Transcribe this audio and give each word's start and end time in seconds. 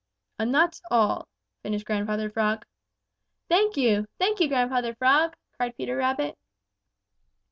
"And 0.39 0.51
that's 0.51 0.81
all," 0.89 1.27
finished 1.61 1.85
Grandfather 1.85 2.27
Frog. 2.31 2.65
"Thank 3.49 3.77
you! 3.77 4.07
Thank 4.17 4.39
you, 4.39 4.47
Grandfather 4.47 4.95
Frog!" 4.95 5.35
cried 5.55 5.77
Peter 5.77 5.95
Rabbit. 5.95 6.39